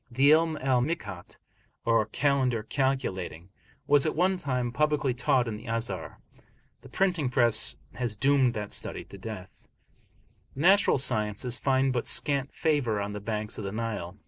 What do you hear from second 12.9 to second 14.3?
on the banks of the Nile.